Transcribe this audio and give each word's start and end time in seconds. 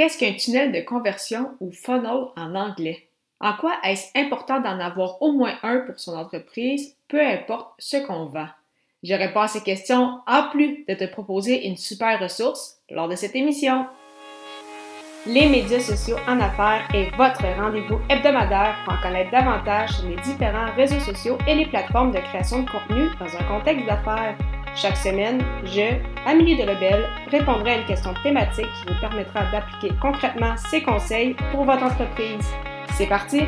Qu'est-ce 0.00 0.16
qu'un 0.16 0.32
tunnel 0.32 0.72
de 0.72 0.80
conversion 0.80 1.50
ou 1.60 1.70
funnel 1.72 2.28
en 2.34 2.54
anglais? 2.54 3.06
En 3.38 3.52
quoi 3.52 3.74
est-ce 3.84 4.06
important 4.18 4.58
d'en 4.58 4.80
avoir 4.80 5.20
au 5.20 5.32
moins 5.32 5.52
un 5.62 5.80
pour 5.80 6.00
son 6.00 6.16
entreprise, 6.16 6.96
peu 7.06 7.20
importe 7.20 7.74
ce 7.78 7.98
qu'on 7.98 8.24
vend? 8.24 8.48
Je 9.02 9.12
réponds 9.12 9.42
à 9.42 9.48
ces 9.48 9.60
questions 9.60 10.20
en 10.26 10.48
plus 10.48 10.86
de 10.88 10.94
te 10.94 11.04
proposer 11.04 11.66
une 11.66 11.76
super 11.76 12.18
ressource 12.18 12.78
lors 12.88 13.08
de 13.08 13.14
cette 13.14 13.36
émission. 13.36 13.84
Les 15.26 15.50
médias 15.50 15.80
sociaux 15.80 16.16
en 16.26 16.40
affaires 16.40 16.88
est 16.94 17.14
votre 17.16 17.44
rendez-vous 17.62 18.00
hebdomadaire 18.08 18.76
pour 18.86 18.94
en 18.94 19.02
connaître 19.02 19.30
davantage 19.30 19.90
sur 19.98 20.08
les 20.08 20.16
différents 20.22 20.74
réseaux 20.76 21.00
sociaux 21.00 21.36
et 21.46 21.56
les 21.56 21.66
plateformes 21.66 22.12
de 22.12 22.20
création 22.20 22.62
de 22.62 22.70
contenu 22.70 23.10
dans 23.20 23.36
un 23.36 23.44
contexte 23.44 23.84
d'affaires. 23.84 24.38
Chaque 24.76 24.96
semaine, 24.96 25.42
je, 25.64 25.96
Amélie 26.24 26.56
Delebel, 26.56 27.04
répondrai 27.28 27.72
à 27.72 27.76
une 27.78 27.86
question 27.86 28.14
thématique 28.22 28.66
qui 28.66 28.92
vous 28.92 29.00
permettra 29.00 29.50
d'appliquer 29.50 29.94
concrètement 30.00 30.54
ces 30.70 30.82
conseils 30.82 31.34
pour 31.50 31.64
votre 31.64 31.82
entreprise. 31.82 32.46
C'est 32.96 33.08
parti! 33.08 33.42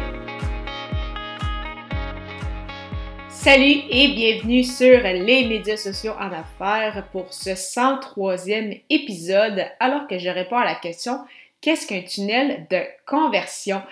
Salut 3.29 3.83
et 3.91 4.09
bienvenue 4.09 4.65
sur 4.65 5.01
les 5.01 5.47
médias 5.47 5.77
sociaux 5.77 6.15
en 6.19 6.33
affaires 6.33 7.07
pour 7.13 7.33
ce 7.33 7.51
103e 7.51 8.83
épisode 8.91 9.65
alors 9.81 10.07
que 10.09 10.19
je 10.19 10.29
réponds 10.29 10.59
à 10.59 10.65
la 10.65 10.75
question 10.75 11.19
qu'est-ce 11.61 11.87
qu'un 11.87 12.03
tunnel 12.03 12.67
de 12.71 12.83
conversion? 13.07 13.83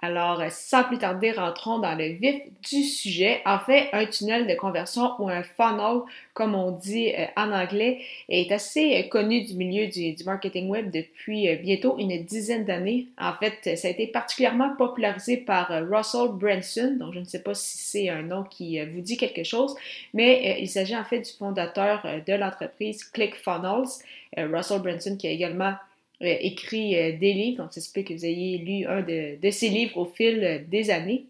Alors, 0.00 0.42
sans 0.50 0.84
plus 0.84 0.98
tarder, 0.98 1.32
rentrons 1.32 1.80
dans 1.80 1.96
le 1.96 2.08
vif 2.08 2.40
du 2.70 2.84
sujet. 2.84 3.40
En 3.44 3.58
fait, 3.58 3.88
un 3.92 4.06
tunnel 4.06 4.46
de 4.46 4.54
conversion 4.54 5.10
ou 5.18 5.28
un 5.28 5.42
funnel, 5.42 6.02
comme 6.34 6.54
on 6.54 6.70
dit 6.70 7.12
euh, 7.18 7.26
en 7.36 7.50
anglais, 7.50 7.98
est 8.28 8.52
assez 8.52 8.94
euh, 8.94 9.08
connu 9.08 9.42
du 9.42 9.54
milieu 9.54 9.88
du, 9.88 10.14
marketing 10.24 10.68
web 10.68 10.92
depuis 10.92 11.48
euh, 11.48 11.56
bientôt 11.56 11.98
une 11.98 12.16
dizaine 12.24 12.64
d'années. 12.64 13.08
En 13.18 13.32
fait, 13.32 13.76
ça 13.76 13.88
a 13.88 13.90
été 13.90 14.06
particulièrement 14.06 14.76
popularisé 14.76 15.36
par 15.36 15.68
Russell 15.68 16.28
Branson, 16.32 16.96
donc 16.98 17.14
je 17.14 17.18
ne 17.18 17.24
sais 17.24 17.42
pas 17.42 17.54
si 17.54 17.78
c'est 17.78 18.08
un 18.08 18.22
nom 18.22 18.44
qui 18.44 18.80
vous 18.84 19.00
dit 19.00 19.16
quelque 19.16 19.42
chose, 19.42 19.74
mais 20.14 20.58
il 20.60 20.68
s'agit 20.68 20.96
en 20.96 21.04
fait 21.04 21.20
du 21.20 21.32
fondateur 21.32 22.06
de 22.24 22.32
l'entreprise 22.34 23.02
ClickFunnels, 23.04 23.88
Russell 24.36 24.80
Branson 24.80 25.16
qui 25.16 25.26
a 25.26 25.30
également 25.30 25.74
écrit 26.20 26.96
euh, 26.96 27.16
des 27.16 27.32
livres, 27.32 27.62
donc 27.62 27.72
ça 27.72 27.80
se 27.80 27.92
peut 27.92 28.02
que 28.02 28.12
vous 28.12 28.24
ayez 28.24 28.58
lu 28.58 28.86
un 28.86 29.02
de, 29.02 29.40
de 29.40 29.50
ces 29.50 29.68
livres 29.68 29.98
au 29.98 30.06
fil 30.06 30.42
euh, 30.42 30.58
des 30.66 30.90
années. 30.90 31.26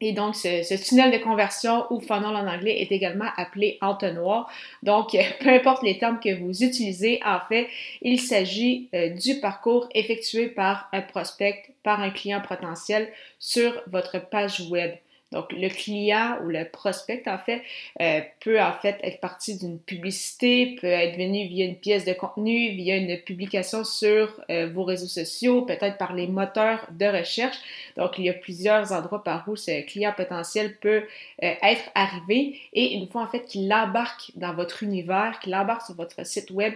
Et 0.00 0.12
donc, 0.12 0.34
ce, 0.34 0.82
tunnel 0.82 1.12
de 1.12 1.22
conversion 1.22 1.84
ou 1.90 2.00
funnel 2.00 2.36
en 2.36 2.46
anglais 2.46 2.80
est 2.82 2.92
également 2.92 3.28
appelé 3.36 3.78
entonnoir. 3.80 4.50
Donc, 4.82 5.16
peu 5.40 5.48
importe 5.48 5.82
les 5.82 5.98
termes 5.98 6.18
que 6.20 6.34
vous 6.34 6.62
utilisez, 6.62 7.20
en 7.24 7.38
fait, 7.48 7.68
il 8.02 8.20
s'agit 8.20 8.90
du 9.22 9.40
parcours 9.40 9.88
effectué 9.94 10.48
par 10.48 10.88
un 10.92 11.00
prospect, 11.00 11.62
par 11.84 12.00
un 12.00 12.10
client 12.10 12.42
potentiel 12.46 13.08
sur 13.38 13.82
votre 13.86 14.18
page 14.28 14.62
web. 14.68 14.90
Donc, 15.34 15.52
le 15.52 15.68
client 15.68 16.38
ou 16.44 16.48
le 16.48 16.64
prospect, 16.64 17.24
en 17.26 17.38
fait, 17.38 17.60
euh, 18.00 18.20
peut 18.40 18.60
en 18.60 18.72
fait 18.72 18.98
être 19.02 19.20
parti 19.20 19.58
d'une 19.58 19.80
publicité, 19.80 20.76
peut 20.80 20.86
être 20.86 21.16
venu 21.16 21.46
via 21.48 21.66
une 21.66 21.76
pièce 21.76 22.04
de 22.04 22.12
contenu, 22.12 22.70
via 22.70 22.96
une 22.96 23.18
publication 23.18 23.82
sur 23.82 24.40
euh, 24.50 24.70
vos 24.72 24.84
réseaux 24.84 25.08
sociaux, 25.08 25.62
peut-être 25.62 25.98
par 25.98 26.14
les 26.14 26.28
moteurs 26.28 26.86
de 26.92 27.06
recherche. 27.06 27.56
Donc, 27.96 28.12
il 28.18 28.26
y 28.26 28.30
a 28.30 28.34
plusieurs 28.34 28.92
endroits 28.92 29.24
par 29.24 29.48
où 29.48 29.56
ce 29.56 29.84
client 29.84 30.12
potentiel 30.16 30.76
peut 30.76 31.02
euh, 31.42 31.54
être 31.62 31.90
arrivé. 31.96 32.60
Et 32.72 32.94
une 32.94 33.08
fois, 33.08 33.22
en 33.22 33.26
fait, 33.26 33.44
qu'il 33.44 33.72
embarque 33.72 34.30
dans 34.36 34.54
votre 34.54 34.84
univers, 34.84 35.40
qu'il 35.42 35.54
embarque 35.54 35.82
sur 35.82 35.96
votre 35.96 36.24
site 36.24 36.52
web, 36.52 36.74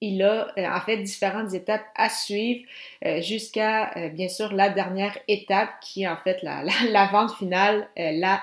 il 0.00 0.22
a 0.22 0.48
euh, 0.56 0.66
en 0.66 0.80
fait 0.80 0.96
différentes 0.98 1.52
étapes 1.54 1.84
à 1.94 2.08
suivre 2.08 2.62
euh, 3.04 3.20
jusqu'à 3.20 3.96
euh, 3.96 4.08
bien 4.08 4.28
sûr 4.28 4.52
la 4.52 4.70
dernière 4.70 5.16
étape 5.28 5.68
qui 5.80 6.02
est 6.02 6.08
en 6.08 6.16
fait 6.16 6.42
la, 6.42 6.64
vente 7.12 7.34
finale, 7.36 7.88
la 7.96 8.42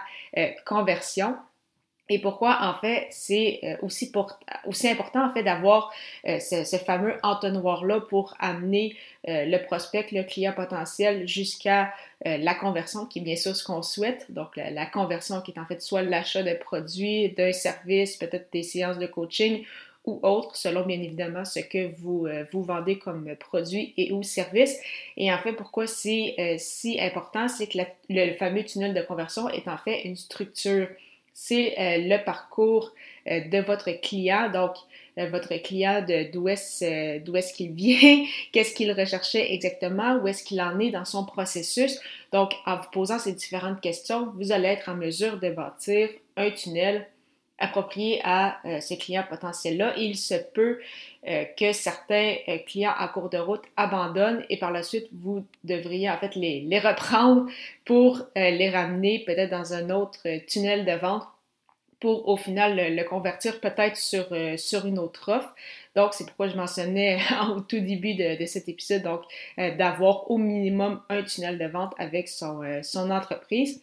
conversion. 0.66 1.36
Et 2.10 2.20
pourquoi 2.20 2.60
en 2.62 2.74
fait 2.80 3.08
c'est 3.10 3.78
aussi, 3.82 4.14
important 4.90 5.26
en 5.30 5.34
fait 5.34 5.44
d'avoir 5.44 5.92
ce, 6.24 6.64
ce, 6.64 6.78
fameux 6.78 7.18
entonnoir-là 7.22 8.00
pour 8.00 8.34
amener 8.40 8.96
le 9.26 9.58
prospect, 9.66 10.08
le 10.14 10.24
client 10.24 10.54
potentiel 10.54 11.28
jusqu'à 11.28 11.92
la 12.24 12.56
conversion 12.56 13.08
qui 13.08 13.20
est 13.20 13.24
bien 13.24 13.36
sûr 13.36 13.54
ce 13.54 13.64
qu'on 13.66 13.82
souhaite. 13.82 14.26
Donc 14.30 14.56
la, 14.56 14.72
la 14.72 14.86
conversion 14.86 15.42
qui 15.42 15.52
est 15.52 15.60
en 15.60 15.66
fait 15.66 15.82
soit 15.82 16.02
l'achat 16.02 16.44
de 16.44 16.54
produits, 16.54 17.34
d'un 17.34 17.52
service, 17.52 18.16
peut-être 18.16 18.48
des 18.54 18.64
séances 18.64 19.00
de 19.00 19.08
coaching 19.08 19.66
ou 20.08 20.20
autre, 20.24 20.56
selon 20.56 20.86
bien 20.86 21.00
évidemment 21.00 21.46
ce 21.46 21.60
que 21.60 21.92
vous, 22.00 22.26
euh, 22.26 22.46
vous 22.52 22.64
vendez 22.64 22.98
comme 22.98 23.36
produit 23.36 23.94
et 23.98 24.12
ou 24.14 24.24
service. 24.24 24.80
Et 25.18 25.32
en 25.32 25.38
fait, 25.38 25.54
pourquoi 25.54 25.86
c'est 25.86 26.34
euh, 26.40 26.56
si 26.58 27.00
important, 27.00 27.48
c'est 27.50 27.68
que 27.68 27.78
le 28.10 28.34
fameux 28.34 28.64
tunnel 28.64 28.94
de 28.94 29.02
conversion 29.02 29.50
est 29.50 29.68
en 29.68 29.78
fait 29.78 30.04
une 30.04 30.16
structure. 30.16 30.88
C'est 31.34 31.78
euh, 31.78 31.98
le 32.00 32.24
parcours 32.24 32.94
de 33.28 33.62
votre 33.62 33.92
client. 34.02 34.50
Donc, 34.50 34.76
votre 35.18 35.54
client, 35.56 36.06
d'où 36.32 36.48
est-ce 36.48 37.20
d'où 37.20 37.36
est 37.36 37.54
qu'il 37.54 37.72
vient, 37.72 38.24
qu'est-ce 38.54 38.74
qu'il 38.74 38.92
recherchait 38.92 39.54
exactement, 39.54 40.16
où 40.18 40.28
est-ce 40.28 40.44
qu'il 40.44 40.62
en 40.62 40.80
est 40.80 40.92
dans 40.92 41.04
son 41.04 41.26
processus. 41.26 42.00
Donc, 42.32 42.54
en 42.66 42.78
vous 42.78 42.90
posant 42.92 43.20
ces 43.20 43.34
différentes 43.34 43.82
questions, 43.82 44.32
vous 44.36 44.52
allez 44.54 44.70
être 44.70 44.90
en 44.90 44.96
mesure 44.96 45.40
de 45.40 45.50
bâtir 45.50 46.10
un 46.38 46.52
tunnel 46.52 47.08
approprié 47.60 48.22
à 48.24 48.60
euh, 48.66 48.80
ces 48.80 48.98
clients 48.98 49.26
potentiels-là. 49.28 49.94
Il 49.98 50.16
se 50.16 50.36
peut 50.36 50.80
euh, 51.28 51.46
que 51.58 51.74
certains 51.74 52.36
euh, 52.48 52.58
clients 52.60 52.94
en 53.00 53.08
cours 53.08 53.30
de 53.30 53.38
route 53.38 53.64
abandonnent 53.76 54.46
et 54.50 54.58
par 54.58 54.72
la 54.72 54.84
suite, 54.84 55.08
vous 55.12 55.46
devriez 55.64 56.10
en 56.10 56.18
fait 56.18 56.36
les, 56.36 56.80
reprendre 56.80 57.50
pour 57.86 58.28
les 58.36 58.70
ramener 58.70 59.24
peut-être 59.26 59.50
dans 59.50 59.74
un 59.74 59.90
autre 59.90 60.20
tunnel 60.46 60.86
de 60.86 60.92
vente 60.92 61.24
pour 62.00 62.28
au 62.28 62.38
final 62.38 62.76
le, 62.96 63.04
convertir 63.04 63.60
peut-être 63.60 63.98
sur, 63.98 64.86
une 64.86 65.00
autre 65.00 65.32
offre. 65.32 65.56
Donc, 65.96 66.14
c'est 66.14 66.26
pourquoi 66.26 66.48
je 66.48 66.56
mentionnais 66.56 67.18
au 67.56 67.62
tout 67.62 67.80
début 67.80 68.14
de, 68.14 68.46
cet 68.46 68.70
épisode, 68.70 69.02
donc 69.02 69.22
d'avoir 69.58 70.30
au 70.30 70.38
minimum 70.38 71.02
un 71.10 71.24
tunnel 71.24 71.58
de 71.58 71.66
vente 71.66 71.94
avec 71.98 72.28
son 72.28 73.12
entreprise. 73.12 73.82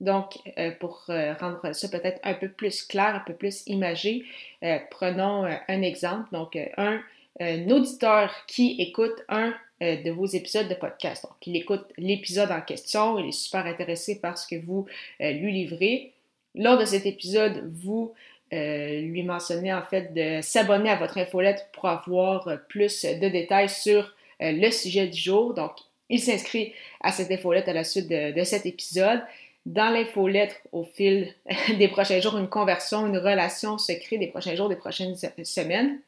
Donc, 0.00 0.38
euh, 0.58 0.72
pour 0.78 1.04
euh, 1.08 1.32
rendre 1.40 1.72
ça 1.72 1.88
peut-être 1.88 2.20
un 2.22 2.34
peu 2.34 2.48
plus 2.48 2.82
clair, 2.82 3.14
un 3.14 3.20
peu 3.20 3.32
plus 3.32 3.62
imagé, 3.66 4.24
euh, 4.62 4.78
prenons 4.90 5.44
un 5.44 5.82
exemple. 5.82 6.28
Donc, 6.32 6.58
un, 6.76 7.00
auditeur 7.70 8.32
qui 8.46 8.76
écoute 8.78 9.22
un 9.28 9.52
de 9.82 10.10
vos 10.10 10.24
épisodes 10.24 10.68
de 10.68 10.74
podcast. 10.74 11.24
Donc, 11.24 11.34
il 11.46 11.54
écoute 11.54 11.84
l'épisode 11.98 12.50
en 12.50 12.62
question, 12.62 13.18
il 13.18 13.28
est 13.28 13.32
super 13.32 13.66
intéressé 13.66 14.18
par 14.20 14.38
ce 14.38 14.46
que 14.46 14.58
vous 14.58 14.86
lui 15.20 15.52
livrez. 15.52 16.12
Lors 16.54 16.78
de 16.78 16.86
cet 16.86 17.04
épisode, 17.04 17.62
vous 17.82 18.14
lui 18.50 19.22
mentionnez 19.22 19.74
en 19.74 19.82
fait 19.82 20.14
de 20.14 20.40
s'abonner 20.40 20.88
à 20.88 20.96
votre 20.96 21.18
infolette 21.18 21.68
pour 21.74 21.84
avoir 21.84 22.48
plus 22.68 23.04
de 23.04 23.28
détails 23.28 23.68
sur 23.68 24.14
le 24.40 24.70
sujet 24.70 25.06
du 25.06 25.20
jour. 25.20 25.52
Donc, 25.52 25.72
il 26.08 26.20
s'inscrit 26.20 26.72
à 27.02 27.12
cette 27.12 27.30
infolette 27.30 27.68
à 27.68 27.74
la 27.74 27.84
suite 27.84 28.08
de 28.08 28.44
cet 28.44 28.64
épisode. 28.64 29.20
Dans 29.66 29.90
l'infolettre, 29.90 30.56
au 30.72 30.84
fil 30.84 31.34
des 31.78 31.88
prochains 31.88 32.20
jours, 32.20 32.38
une 32.38 32.48
conversion, 32.48 33.06
une 33.06 33.18
relation 33.18 33.76
se 33.76 33.92
crée 33.92 34.16
des 34.16 34.28
prochains 34.28 34.54
jours, 34.54 34.70
des 34.70 34.76
prochaines 34.76 35.16
semaines. 35.16 36.00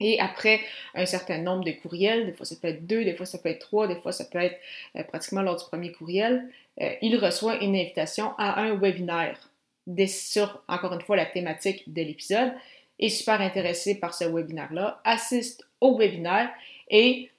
Et 0.00 0.18
après 0.18 0.60
un 0.94 1.04
certain 1.04 1.38
nombre 1.38 1.64
de 1.64 1.72
courriels, 1.72 2.26
des 2.26 2.32
fois 2.32 2.46
ça 2.46 2.56
peut 2.60 2.68
être 2.68 2.86
deux, 2.86 3.04
des 3.04 3.14
fois 3.14 3.26
ça 3.26 3.38
peut 3.38 3.50
être 3.50 3.60
trois, 3.60 3.86
des 3.86 3.96
fois 3.96 4.10
ça 4.10 4.24
peut 4.24 4.38
être 4.38 4.58
euh, 4.96 5.04
pratiquement 5.04 5.42
lors 5.42 5.56
du 5.56 5.64
premier 5.64 5.92
courriel, 5.92 6.48
euh, 6.80 6.90
il 7.02 7.16
reçoit 7.18 7.62
une 7.62 7.76
invitation 7.76 8.32
à 8.38 8.60
un 8.62 8.74
webinaire 8.74 9.52
sur, 10.06 10.62
encore 10.68 10.92
une 10.92 11.00
fois, 11.00 11.16
la 11.16 11.26
thématique 11.26 11.92
de 11.92 12.02
l'épisode, 12.02 12.52
est 12.98 13.08
super 13.08 13.40
intéressé 13.40 13.98
par 13.98 14.14
ce 14.14 14.24
webinaire-là, 14.24 15.00
assiste 15.04 15.66
au 15.80 15.98
webinaire 15.98 16.50
et 16.88 17.30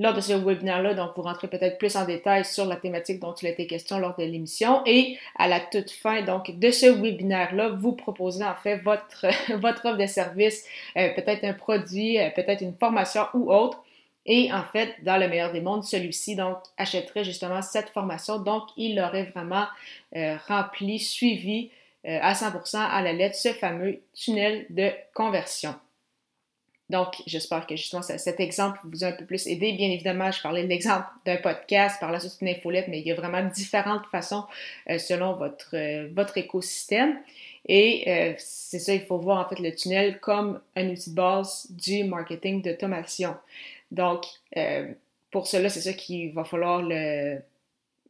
lors 0.00 0.14
de 0.14 0.22
ce 0.22 0.32
webinaire-là, 0.32 0.94
donc 0.94 1.10
vous 1.14 1.20
rentrez 1.20 1.46
peut-être 1.46 1.76
plus 1.76 1.94
en 1.94 2.06
détail 2.06 2.42
sur 2.46 2.64
la 2.64 2.76
thématique 2.76 3.20
dont 3.20 3.34
il 3.34 3.46
a 3.48 3.50
été 3.50 3.66
question 3.66 3.98
lors 3.98 4.16
de 4.16 4.24
l'émission. 4.24 4.80
Et 4.86 5.18
à 5.38 5.46
la 5.46 5.60
toute 5.60 5.90
fin 5.90 6.22
donc 6.22 6.58
de 6.58 6.70
ce 6.70 6.86
webinaire-là, 6.86 7.68
vous 7.68 7.92
proposez 7.92 8.42
en 8.42 8.54
fait 8.54 8.78
votre, 8.78 9.26
votre 9.58 9.84
offre 9.84 9.98
de 9.98 10.06
service, 10.06 10.64
euh, 10.96 11.10
peut-être 11.14 11.44
un 11.44 11.52
produit, 11.52 12.18
euh, 12.18 12.30
peut-être 12.30 12.62
une 12.62 12.74
formation 12.74 13.26
ou 13.34 13.52
autre. 13.52 13.84
Et 14.24 14.50
en 14.50 14.64
fait, 14.64 14.94
dans 15.02 15.18
le 15.18 15.28
meilleur 15.28 15.52
des 15.52 15.60
mondes, 15.60 15.84
celui-ci 15.84 16.34
donc 16.34 16.56
achèterait 16.78 17.24
justement 17.24 17.60
cette 17.60 17.90
formation. 17.90 18.38
Donc, 18.38 18.62
il 18.78 18.98
aurait 19.00 19.24
vraiment 19.24 19.66
euh, 20.16 20.38
rempli, 20.48 20.98
suivi 20.98 21.70
à 22.04 22.32
100% 22.32 22.78
à 22.78 23.02
la 23.02 23.12
lettre 23.12 23.36
ce 23.36 23.50
fameux 23.50 24.00
tunnel 24.14 24.64
de 24.70 24.88
conversion. 25.12 25.74
Donc, 26.90 27.22
j'espère 27.24 27.68
que 27.68 27.76
justement 27.76 28.02
cet 28.02 28.40
exemple 28.40 28.80
vous 28.82 29.04
a 29.04 29.08
un 29.08 29.12
peu 29.12 29.24
plus 29.24 29.46
aidé. 29.46 29.72
Bien 29.74 29.88
évidemment, 29.88 30.32
je 30.32 30.42
parlais 30.42 30.64
de 30.64 30.68
l'exemple 30.68 31.06
d'un 31.24 31.36
podcast, 31.36 32.00
par 32.00 32.10
la 32.10 32.18
suite 32.18 32.40
d'une 32.40 32.48
infolette, 32.48 32.88
mais 32.88 32.98
il 32.98 33.06
y 33.06 33.12
a 33.12 33.14
vraiment 33.14 33.44
différentes 33.44 34.06
façons 34.06 34.44
euh, 34.88 34.98
selon 34.98 35.34
votre, 35.34 35.76
euh, 35.76 36.08
votre 36.12 36.36
écosystème. 36.36 37.20
Et 37.68 38.04
euh, 38.08 38.34
c'est 38.38 38.80
ça, 38.80 38.92
il 38.92 39.02
faut 39.02 39.18
voir 39.18 39.38
en 39.38 39.48
fait 39.48 39.60
le 39.60 39.72
tunnel 39.72 40.18
comme 40.18 40.60
un 40.74 40.88
outil 40.88 41.10
de 41.10 41.14
base 41.14 41.68
du 41.70 42.02
marketing 42.02 42.60
d'automation. 42.60 43.36
Donc, 43.92 44.26
pour 45.30 45.46
cela, 45.46 45.68
c'est 45.68 45.82
ça 45.82 45.92
qu'il 45.92 46.32
va 46.32 46.42
falloir 46.42 46.82
le, 46.82 47.38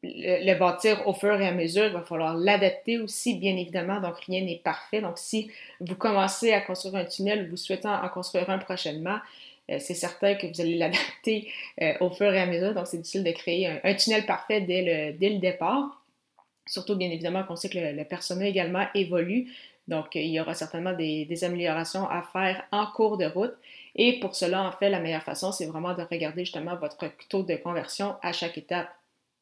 le, 0.02 0.58
bâtir 0.58 1.06
au 1.06 1.12
fur 1.12 1.40
et 1.40 1.46
à 1.46 1.52
mesure. 1.52 1.86
Il 1.86 1.92
va 1.92 2.02
falloir 2.02 2.36
l'adapter 2.36 2.98
aussi, 2.98 3.34
bien 3.34 3.56
évidemment. 3.56 4.00
Donc, 4.00 4.16
rien 4.26 4.42
n'est 4.42 4.60
parfait. 4.62 5.00
Donc, 5.00 5.18
si 5.18 5.50
vous 5.80 5.94
commencez 5.94 6.52
à 6.52 6.60
construire 6.60 6.96
un 6.96 7.04
tunnel, 7.04 7.48
vous 7.50 7.56
souhaitez 7.56 7.88
en 7.88 8.08
construire 8.08 8.48
un 8.50 8.58
prochainement, 8.58 9.18
euh, 9.70 9.76
c'est 9.78 9.94
certain 9.94 10.34
que 10.34 10.46
vous 10.46 10.60
allez 10.60 10.76
l'adapter 10.76 11.48
euh, 11.80 11.94
au 12.00 12.10
fur 12.10 12.32
et 12.32 12.40
à 12.40 12.46
mesure. 12.46 12.74
Donc, 12.74 12.86
c'est 12.86 12.98
difficile 12.98 13.24
de 13.24 13.32
créer 13.32 13.66
un, 13.66 13.94
tunnel 13.94 14.26
parfait 14.26 14.60
dès 14.60 14.82
le, 14.82 15.18
dès 15.18 15.30
le, 15.30 15.38
départ. 15.38 16.02
Surtout, 16.66 16.96
bien 16.96 17.10
évidemment, 17.10 17.44
qu'on 17.44 17.56
sait 17.56 17.68
que 17.68 17.78
le, 17.78 18.04
personnel 18.04 18.48
également 18.48 18.86
évolue. 18.94 19.52
Donc, 19.88 20.14
il 20.14 20.26
y 20.26 20.40
aura 20.40 20.54
certainement 20.54 20.92
des, 20.92 21.44
améliorations 21.44 22.08
à 22.08 22.22
faire 22.32 22.62
en 22.70 22.86
cours 22.86 23.16
de 23.16 23.26
route. 23.26 23.54
Et 23.96 24.20
pour 24.20 24.36
cela, 24.36 24.62
en 24.62 24.72
fait, 24.72 24.88
la 24.88 25.00
meilleure 25.00 25.22
façon, 25.22 25.50
c'est 25.50 25.66
vraiment 25.66 25.94
de 25.94 26.02
regarder 26.02 26.44
justement 26.44 26.76
votre 26.76 27.10
taux 27.28 27.42
de 27.42 27.56
conversion 27.56 28.14
à 28.22 28.32
chaque 28.32 28.56
étape. 28.56 28.88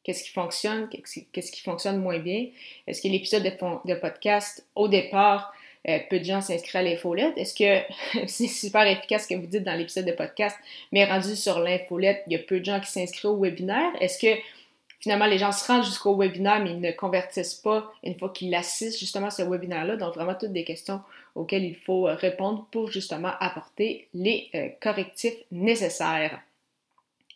Qu'est-ce 0.09 0.23
qui 0.23 0.31
fonctionne? 0.31 0.89
Qu'est-ce 1.31 1.51
qui 1.51 1.61
fonctionne 1.61 2.01
moins 2.01 2.17
bien? 2.17 2.47
Est-ce 2.87 2.99
que 2.99 3.07
l'épisode 3.07 3.43
de, 3.43 3.93
podcast, 3.93 4.65
au 4.73 4.87
départ, 4.87 5.53
euh, 5.87 5.99
peu 6.09 6.17
de 6.17 6.23
gens 6.23 6.41
s'inscrivent 6.41 6.77
à 6.77 6.81
l'infolette? 6.81 7.37
Est-ce 7.37 7.53
que 7.53 8.25
c'est 8.25 8.47
super 8.47 8.87
efficace 8.87 9.25
ce 9.25 9.27
que 9.27 9.39
vous 9.39 9.45
dites 9.45 9.61
dans 9.61 9.75
l'épisode 9.75 10.05
de 10.05 10.11
podcast, 10.13 10.57
mais 10.91 11.05
rendu 11.05 11.35
sur 11.35 11.59
l'infolette, 11.59 12.23
il 12.25 12.33
y 12.33 12.35
a 12.37 12.39
peu 12.39 12.59
de 12.59 12.65
gens 12.65 12.79
qui 12.79 12.89
s'inscrivent 12.89 13.29
au 13.29 13.39
webinaire? 13.39 13.91
Est-ce 14.01 14.17
que 14.17 14.41
finalement 14.99 15.27
les 15.27 15.37
gens 15.37 15.51
se 15.51 15.67
rendent 15.67 15.85
jusqu'au 15.85 16.17
webinaire, 16.17 16.59
mais 16.63 16.71
ils 16.71 16.81
ne 16.81 16.91
convertissent 16.91 17.53
pas 17.53 17.93
une 18.03 18.17
fois 18.17 18.29
qu'ils 18.29 18.55
assistent 18.55 18.99
justement 18.99 19.27
à 19.27 19.29
ce 19.29 19.43
webinaire-là? 19.43 19.95
Donc, 19.95 20.15
vraiment 20.15 20.33
toutes 20.33 20.53
des 20.53 20.63
questions 20.63 21.01
auxquelles 21.35 21.65
il 21.65 21.75
faut 21.75 22.07
euh, 22.07 22.15
répondre 22.15 22.65
pour 22.71 22.89
justement 22.89 23.33
apporter 23.39 24.07
les 24.15 24.49
euh, 24.55 24.69
correctifs 24.81 25.37
nécessaires. 25.51 26.41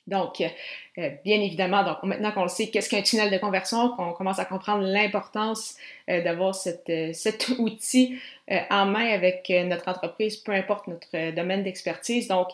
Donc, 0.05 0.41
euh, 0.41 1.09
bien 1.23 1.39
évidemment, 1.39 1.83
donc 1.83 2.03
maintenant 2.03 2.31
qu'on 2.31 2.43
le 2.43 2.49
sait, 2.49 2.67
qu'est-ce 2.69 2.89
qu'un 2.89 3.01
tunnel 3.01 3.31
de 3.31 3.37
conversion, 3.37 3.89
qu'on 3.89 4.11
commence 4.11 4.37
à 4.37 4.45
comprendre 4.45 4.83
l'importance 4.83 5.77
euh, 6.09 6.21
d'avoir 6.21 6.55
euh, 6.89 7.13
cet 7.13 7.49
outil 7.57 8.19
en 8.69 8.85
main 8.85 9.07
avec 9.07 9.49
notre 9.49 9.87
entreprise, 9.87 10.35
peu 10.37 10.51
importe 10.51 10.87
notre 10.87 11.31
domaine 11.33 11.63
d'expertise. 11.63 12.27
Donc, 12.27 12.49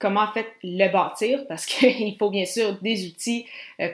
comment 0.00 0.22
en 0.22 0.32
fait 0.32 0.48
le 0.64 0.90
bâtir, 0.90 1.46
parce 1.48 1.64
qu'il 1.64 2.16
faut 2.16 2.30
bien 2.30 2.44
sûr 2.44 2.76
des 2.80 3.06
outils 3.06 3.46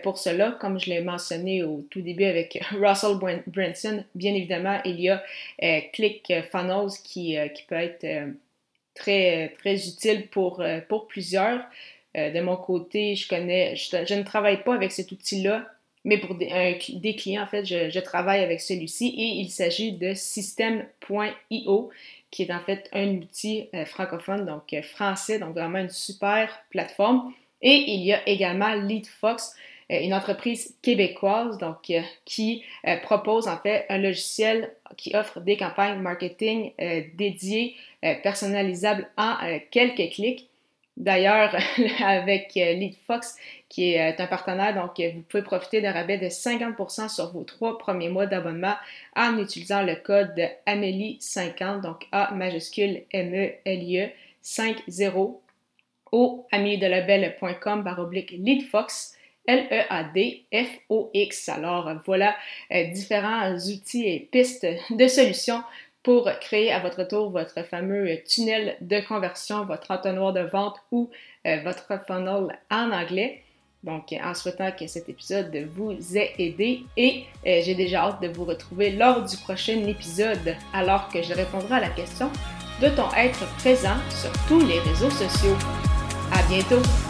pour 0.03 0.17
cela. 0.17 0.53
Comme 0.53 0.81
je 0.81 0.89
l'ai 0.89 1.03
mentionné 1.03 1.63
au 1.63 1.85
tout 1.91 2.01
début 2.01 2.25
avec 2.25 2.59
Russell 2.71 3.19
Branson, 3.47 4.03
bien 4.15 4.35
évidemment, 4.35 4.81
il 4.87 4.99
y 4.99 5.11
a 5.11 5.23
ClickFunnels 5.93 6.93
qui, 7.05 7.37
peut 7.69 7.75
être 7.75 8.07
très, 8.95 9.53
très 9.59 9.87
utile 9.87 10.29
pour 10.29 10.63
plusieurs. 11.09 11.61
Euh, 12.17 12.31
de 12.31 12.41
mon 12.41 12.57
côté, 12.57 13.15
je 13.15 13.29
connais, 13.29 13.77
je, 13.77 14.15
ne 14.15 14.23
travaille 14.23 14.63
pas 14.63 14.75
avec 14.75 14.93
cet 14.93 15.13
outil-là, 15.13 15.67
mais 16.05 16.19
pour 16.19 16.37
des, 16.37 17.17
clients, 17.19 17.43
en 17.43 17.47
fait, 17.47 17.65
je, 17.65 18.01
travaille 18.01 18.41
avec 18.41 18.61
celui-ci 18.61 19.09
et 19.09 19.41
il 19.41 19.51
s'agit 19.51 19.93
de 19.93 20.15
System.io, 20.15 21.91
qui 22.31 22.43
est 22.43 22.53
en 22.53 22.61
fait 22.61 22.89
un 22.93 23.17
outil 23.17 23.69
euh, 23.75 23.85
francophone, 23.85 24.47
donc 24.47 24.73
euh, 24.73 24.83
français, 24.83 25.39
donc 25.39 25.55
vraiment 25.55 25.79
une 25.79 25.91
super 25.91 26.63
plateforme. 26.71 27.33
Et 27.61 27.85
il 27.89 28.05
y 28.05 28.13
a 28.13 28.27
également 28.29 28.75
LeadFox, 28.75 29.55
une 29.91 30.15
entreprise 30.15 30.77
québécoise 30.83 31.57
donc 31.57 31.91
qui 32.27 32.63
propose 33.03 33.49
en 33.49 33.57
fait 33.57 33.87
un 33.89 33.97
logiciel 33.97 34.71
qui 34.99 35.17
offre 35.17 35.41
des 35.41 35.57
campagnes 35.57 35.99
marketing 35.99 36.73
dédiées, 37.15 37.75
personnalisables 38.23 39.09
en 39.17 39.35
quelques 39.71 40.13
clics. 40.13 40.48
D'ailleurs, 40.99 41.55
avec 42.05 42.53
euh, 42.57 42.73
LeadFox, 42.73 43.37
qui 43.69 43.93
est 43.93 44.13
euh, 44.13 44.17
un 44.19 44.27
partenaire, 44.27 44.75
donc 44.75 44.99
euh, 44.99 45.11
vous 45.15 45.23
pouvez 45.23 45.45
profiter 45.45 45.81
d'un 45.81 45.93
rabais 45.93 46.19
de 46.19 46.27
50% 46.27 47.09
sur 47.09 47.33
vos 47.33 47.45
trois 47.45 47.79
premiers 47.79 48.09
mois 48.09 48.27
d'abonnement 48.27 48.75
en 49.15 49.39
utilisant 49.39 49.83
le 49.83 49.95
code 49.95 50.35
Amélie50, 50.67 51.83
donc 51.83 52.09
A 52.11 52.35
majuscule 52.35 53.03
M-E-L-I-E 53.13 54.09
50 54.43 55.41
au 56.11 56.47
amiedelabel.com 56.51 57.83
baroblique 57.83 58.33
LeadFox. 58.33 59.15
L-E-A-D-F-O-X. 59.47 61.49
Alors 61.49 61.91
voilà 62.05 62.37
différents 62.93 63.57
outils 63.57 64.07
et 64.07 64.29
pistes 64.31 64.67
de 64.91 65.09
solutions 65.09 65.63
pour 66.09 66.31
créer 66.41 66.73
à 66.73 66.79
votre 66.79 67.07
tour 67.07 67.29
votre 67.29 67.63
fameux 67.67 68.17
tunnel 68.27 68.79
de 68.81 68.99
conversion, 69.07 69.67
votre 69.67 69.91
entonnoir 69.91 70.33
de 70.33 70.41
vente 70.41 70.77
ou 70.91 71.11
euh, 71.47 71.61
votre 71.63 71.87
funnel 72.07 72.59
en 72.71 72.93
anglais. 72.93 73.43
Donc, 73.85 74.15
en 74.25 74.33
souhaitant 74.33 74.73
que 74.73 74.87
cet 74.87 75.11
épisode 75.11 75.55
vous 75.75 76.17
ait 76.17 76.33
aidé 76.39 76.85
et 76.97 77.25
euh, 77.47 77.61
j'ai 77.63 77.75
déjà 77.75 78.05
hâte 78.05 78.23
de 78.23 78.29
vous 78.29 78.47
retrouver 78.47 78.93
lors 78.93 79.23
du 79.23 79.37
prochain 79.37 79.85
épisode 79.87 80.57
alors 80.73 81.11
que 81.11 81.21
je 81.21 81.35
répondrai 81.35 81.75
à 81.75 81.81
la 81.81 81.91
question 81.91 82.31
de 82.81 82.89
ton 82.89 83.13
être 83.15 83.47
présent 83.59 83.99
sur 84.09 84.33
tous 84.49 84.67
les 84.67 84.79
réseaux 84.79 85.11
sociaux? 85.11 85.59
À 86.33 86.43
bientôt! 86.49 87.08